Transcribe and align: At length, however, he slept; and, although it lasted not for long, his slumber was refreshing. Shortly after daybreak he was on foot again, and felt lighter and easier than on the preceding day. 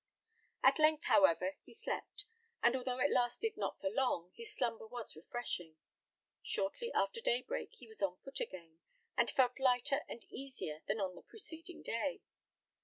At 0.63 0.79
length, 0.79 1.03
however, 1.03 1.57
he 1.63 1.73
slept; 1.75 2.25
and, 2.63 2.75
although 2.75 2.97
it 2.97 3.11
lasted 3.11 3.55
not 3.55 3.79
for 3.79 3.91
long, 3.91 4.31
his 4.33 4.51
slumber 4.51 4.87
was 4.87 5.15
refreshing. 5.15 5.77
Shortly 6.41 6.91
after 6.91 7.21
daybreak 7.21 7.75
he 7.75 7.85
was 7.87 8.01
on 8.01 8.17
foot 8.17 8.39
again, 8.39 8.79
and 9.15 9.29
felt 9.29 9.59
lighter 9.59 10.01
and 10.09 10.25
easier 10.31 10.81
than 10.87 10.99
on 10.99 11.13
the 11.13 11.21
preceding 11.21 11.83
day. 11.83 12.23